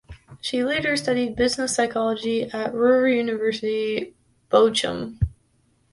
She 0.41 0.63
later 0.63 0.97
studied 0.97 1.35
business 1.35 1.75
psychology 1.75 2.41
at 2.49 2.73
Ruhr 2.73 3.07
University 3.07 4.15
Bochum. 4.49 5.19